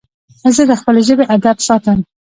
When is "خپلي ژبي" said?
0.79-1.25